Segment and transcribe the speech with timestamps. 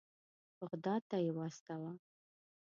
[0.59, 1.91] بغداد ته یې واستاوه.